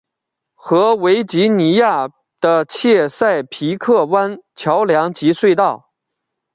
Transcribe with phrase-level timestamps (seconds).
[0.55, 2.09] 和维吉尼亚
[2.39, 5.91] 的切塞皮克湾桥梁及隧道。